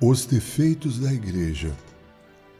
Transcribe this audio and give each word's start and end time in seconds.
Os 0.00 0.24
defeitos 0.24 1.00
da 1.00 1.12
igreja. 1.12 1.72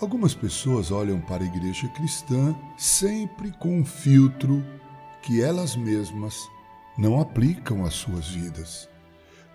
Algumas 0.00 0.34
pessoas 0.34 0.92
olham 0.92 1.20
para 1.20 1.42
a 1.42 1.46
igreja 1.46 1.88
cristã 1.88 2.54
sempre 2.78 3.50
com 3.58 3.80
um 3.80 3.84
filtro 3.84 4.64
que 5.20 5.42
elas 5.42 5.74
mesmas 5.74 6.48
não 6.96 7.20
aplicam 7.20 7.84
às 7.84 7.94
suas 7.94 8.28
vidas. 8.28 8.88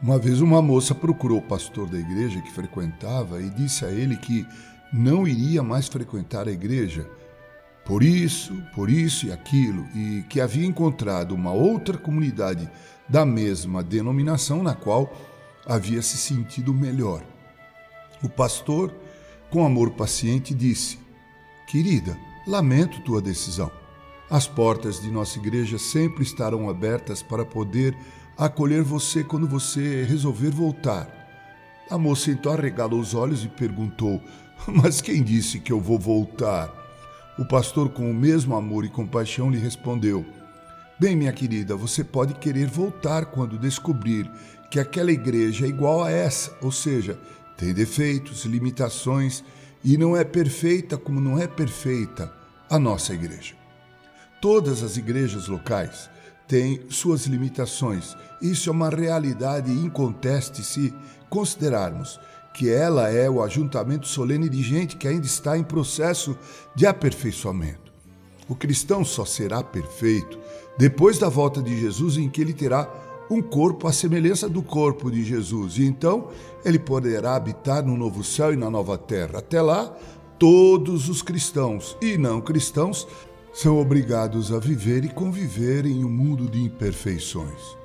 Uma 0.01 0.19
vez 0.19 0.41
uma 0.41 0.61
moça 0.61 0.93
procurou 0.93 1.37
o 1.37 1.47
pastor 1.47 1.87
da 1.89 1.97
igreja 1.97 2.41
que 2.41 2.51
frequentava 2.51 3.41
e 3.41 3.49
disse 3.49 3.85
a 3.85 3.89
ele 3.89 4.17
que 4.17 4.45
não 4.91 5.25
iria 5.25 5.63
mais 5.63 5.87
frequentar 5.87 6.49
a 6.49 6.51
igreja 6.51 7.09
por 7.85 8.03
isso, 8.03 8.61
por 8.75 8.89
isso 8.89 9.25
e 9.25 9.31
aquilo, 9.31 9.87
e 9.95 10.23
que 10.29 10.41
havia 10.41 10.65
encontrado 10.65 11.33
uma 11.33 11.51
outra 11.51 11.97
comunidade 11.97 12.69
da 13.07 13.25
mesma 13.25 13.81
denominação 13.81 14.61
na 14.61 14.75
qual 14.75 15.11
havia 15.65 16.01
se 16.01 16.17
sentido 16.17 16.71
melhor. 16.71 17.23
O 18.21 18.27
pastor, 18.27 18.93
com 19.49 19.65
amor 19.65 19.91
paciente, 19.91 20.53
disse: 20.53 20.99
Querida, 21.67 22.17
lamento 22.45 23.01
tua 23.01 23.21
decisão. 23.21 23.71
As 24.29 24.45
portas 24.45 25.01
de 25.01 25.09
nossa 25.09 25.39
igreja 25.39 25.79
sempre 25.79 26.23
estarão 26.23 26.69
abertas 26.69 27.23
para 27.23 27.45
poder 27.45 27.97
acolher 28.37 28.83
você 28.83 29.23
quando 29.23 29.47
você 29.47 30.03
resolver 30.03 30.49
voltar. 30.49 31.07
A 31.89 31.97
moça 31.97 32.29
então 32.29 32.53
arregalou 32.53 32.99
os 32.99 33.15
olhos 33.15 33.43
e 33.43 33.47
perguntou: 33.47 34.21
Mas 34.67 35.01
quem 35.01 35.23
disse 35.23 35.59
que 35.59 35.71
eu 35.71 35.79
vou 35.79 35.97
voltar? 35.97 36.73
O 37.39 37.45
pastor, 37.45 37.89
com 37.89 38.11
o 38.11 38.13
mesmo 38.13 38.55
amor 38.55 38.83
e 38.83 38.89
compaixão, 38.89 39.49
lhe 39.49 39.57
respondeu: 39.57 40.25
Bem, 40.99 41.15
minha 41.15 41.31
querida, 41.31 41.75
você 41.75 42.03
pode 42.03 42.33
querer 42.33 42.67
voltar 42.67 43.27
quando 43.27 43.57
descobrir 43.57 44.29
que 44.69 44.79
aquela 44.79 45.11
igreja 45.11 45.65
é 45.65 45.69
igual 45.69 46.03
a 46.03 46.11
essa, 46.11 46.55
ou 46.61 46.71
seja, 46.71 47.17
tem 47.59 47.73
defeitos, 47.73 48.45
limitações 48.45 49.43
e 49.83 49.97
não 49.97 50.15
é 50.15 50.23
perfeita 50.23 50.97
como 50.97 51.19
não 51.19 51.37
é 51.37 51.45
perfeita 51.45 52.33
a 52.69 52.79
nossa 52.79 53.13
igreja. 53.13 53.53
Todas 54.41 54.81
as 54.81 54.95
igrejas 54.95 55.49
locais 55.49 56.09
têm 56.47 56.85
suas 56.87 57.25
limitações. 57.25 58.15
Isso 58.41 58.69
é 58.69 58.71
uma 58.71 58.89
realidade 58.89 59.71
inconteste 59.71 60.63
se 60.63 60.93
considerarmos 61.29 62.17
que 62.53 62.69
ela 62.69 63.09
é 63.09 63.29
o 63.29 63.43
ajuntamento 63.43 64.07
solene 64.07 64.47
de 64.47 64.63
gente 64.63 64.95
que 64.95 65.07
ainda 65.07 65.25
está 65.25 65.57
em 65.57 65.63
processo 65.63 66.37
de 66.73 66.87
aperfeiçoamento. 66.87 67.91
O 68.47 68.55
cristão 68.55 69.03
só 69.03 69.25
será 69.25 69.61
perfeito 69.61 70.39
depois 70.77 71.19
da 71.19 71.27
volta 71.27 71.61
de 71.61 71.77
Jesus, 71.77 72.15
em 72.15 72.29
que 72.29 72.39
ele 72.39 72.53
terá 72.53 72.89
um 73.29 73.41
corpo 73.41 73.87
à 73.87 73.93
semelhança 73.93 74.49
do 74.49 74.61
corpo 74.61 75.11
de 75.11 75.23
Jesus, 75.23 75.77
e 75.77 75.85
então 75.85 76.29
ele 76.65 76.79
poderá 76.79 77.35
habitar 77.35 77.85
no 77.85 77.95
novo 77.95 78.23
céu 78.23 78.53
e 78.53 78.57
na 78.57 78.69
nova 78.69 78.97
terra. 78.97 79.39
Até 79.39 79.61
lá, 79.61 79.95
todos 80.37 81.09
os 81.09 81.21
cristãos 81.21 81.95
e 82.01 82.17
não 82.17 82.41
cristãos 82.41 83.07
são 83.53 83.79
obrigados 83.79 84.51
a 84.51 84.59
viver 84.59 85.03
e 85.03 85.09
conviver 85.09 85.85
em 85.85 86.03
um 86.03 86.09
mundo 86.09 86.49
de 86.49 86.61
imperfeições. 86.61 87.77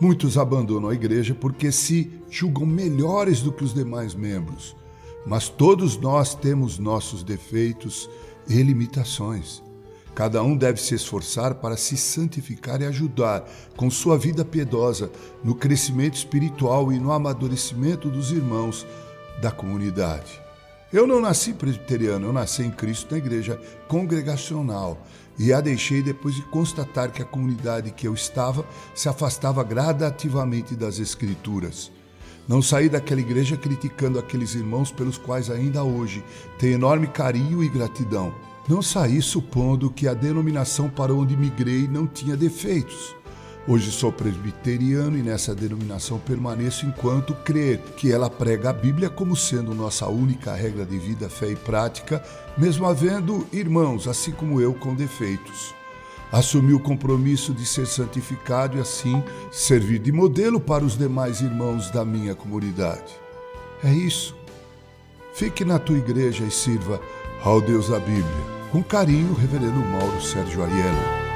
Muitos 0.00 0.38
abandonam 0.38 0.88
a 0.88 0.94
igreja 0.94 1.34
porque 1.34 1.70
se 1.70 2.10
julgam 2.30 2.64
melhores 2.64 3.42
do 3.42 3.52
que 3.52 3.62
os 3.62 3.74
demais 3.74 4.14
membros, 4.14 4.74
mas 5.26 5.48
todos 5.48 5.98
nós 5.98 6.34
temos 6.34 6.78
nossos 6.78 7.22
defeitos 7.22 8.08
e 8.48 8.62
limitações. 8.62 9.62
Cada 10.14 10.42
um 10.42 10.56
deve 10.56 10.80
se 10.80 10.94
esforçar 10.94 11.54
para 11.54 11.76
se 11.76 11.96
santificar 11.96 12.80
e 12.82 12.86
ajudar, 12.86 13.44
com 13.76 13.90
sua 13.90 14.18
vida 14.18 14.44
piedosa, 14.44 15.10
no 15.42 15.54
crescimento 15.54 16.14
espiritual 16.14 16.92
e 16.92 16.98
no 16.98 17.12
amadurecimento 17.12 18.08
dos 18.08 18.32
irmãos 18.32 18.86
da 19.40 19.50
comunidade. 19.50 20.40
Eu 20.92 21.06
não 21.06 21.20
nasci 21.20 21.52
presbiteriano, 21.52 22.26
eu 22.26 22.32
nasci 22.32 22.62
em 22.62 22.70
Cristo 22.70 23.12
na 23.12 23.18
igreja 23.18 23.60
congregacional 23.86 25.00
e 25.38 25.52
a 25.52 25.60
deixei 25.60 26.02
depois 26.02 26.34
de 26.34 26.42
constatar 26.42 27.12
que 27.12 27.22
a 27.22 27.24
comunidade 27.24 27.92
que 27.92 28.08
eu 28.08 28.12
estava 28.12 28.66
se 28.94 29.08
afastava 29.08 29.62
gradativamente 29.62 30.74
das 30.74 30.98
Escrituras. 30.98 31.92
Não 32.48 32.60
saí 32.60 32.88
daquela 32.88 33.20
igreja 33.20 33.56
criticando 33.56 34.18
aqueles 34.18 34.54
irmãos 34.54 34.90
pelos 34.90 35.16
quais 35.16 35.50
ainda 35.50 35.84
hoje 35.84 36.24
tenho 36.58 36.74
enorme 36.74 37.06
carinho 37.06 37.62
e 37.62 37.68
gratidão. 37.68 38.34
Não 38.68 38.82
saí 38.82 39.20
supondo 39.22 39.90
que 39.90 40.06
a 40.06 40.14
denominação 40.14 40.88
para 40.88 41.14
onde 41.14 41.36
migrei 41.36 41.88
não 41.88 42.06
tinha 42.06 42.36
defeitos. 42.36 43.14
Hoje 43.68 43.90
sou 43.92 44.10
presbiteriano 44.10 45.18
e 45.18 45.22
nessa 45.22 45.54
denominação 45.54 46.18
permaneço 46.18 46.86
enquanto 46.86 47.34
crer 47.34 47.78
que 47.96 48.10
ela 48.10 48.30
prega 48.30 48.70
a 48.70 48.72
Bíblia 48.72 49.10
como 49.10 49.36
sendo 49.36 49.74
nossa 49.74 50.08
única 50.08 50.54
regra 50.54 50.84
de 50.84 50.98
vida, 50.98 51.28
fé 51.28 51.50
e 51.50 51.56
prática, 51.56 52.22
mesmo 52.56 52.86
havendo 52.86 53.46
irmãos, 53.52 54.08
assim 54.08 54.32
como 54.32 54.60
eu, 54.60 54.72
com 54.74 54.94
defeitos. 54.94 55.74
Assumi 56.32 56.72
o 56.72 56.80
compromisso 56.80 57.52
de 57.52 57.66
ser 57.66 57.86
santificado 57.86 58.78
e 58.78 58.80
assim 58.80 59.22
servir 59.50 59.98
de 59.98 60.12
modelo 60.12 60.60
para 60.60 60.84
os 60.84 60.96
demais 60.96 61.40
irmãos 61.40 61.90
da 61.90 62.04
minha 62.04 62.34
comunidade. 62.34 63.14
É 63.82 63.92
isso. 63.92 64.36
Fique 65.34 65.64
na 65.64 65.78
tua 65.78 65.98
igreja 65.98 66.44
e 66.44 66.50
sirva 66.50 67.00
ao 67.42 67.60
Deus 67.60 67.88
da 67.88 67.98
Bíblia. 67.98 68.60
Com 68.70 68.82
carinho, 68.82 69.34
Reverendo 69.34 69.80
Mauro 69.80 70.22
Sérgio 70.22 70.62
Aiello. 70.62 71.29